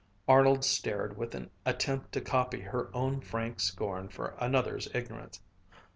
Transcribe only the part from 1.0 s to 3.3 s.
with an attempt to copy her own